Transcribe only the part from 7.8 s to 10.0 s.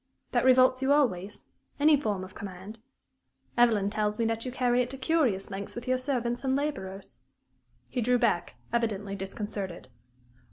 He drew back, evidently disconcerted.